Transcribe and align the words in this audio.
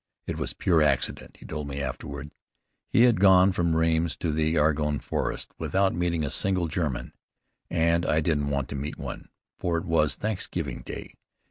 "It 0.25 0.37
was 0.39 0.53
pure 0.53 0.81
accident," 0.81 1.37
he 1.39 1.45
told 1.45 1.67
me 1.67 1.79
afterward. 1.79 2.31
He 2.89 3.03
had 3.03 3.19
gone 3.19 3.51
from 3.51 3.75
Rheims 3.75 4.15
to 4.15 4.31
the 4.31 4.57
Argonne 4.57 4.97
forest 4.99 5.51
without 5.59 5.93
meeting 5.93 6.23
a 6.25 6.31
single 6.31 6.67
German. 6.67 7.13
"And 7.69 8.03
I 8.07 8.19
didn't 8.19 8.49
want 8.49 8.67
to 8.69 8.75
meet 8.75 8.97
one; 8.97 9.29
for 9.59 9.77
it 9.77 9.85
was 9.85 10.15
Thanksgiving 10.15 10.79
Day. 10.83 11.13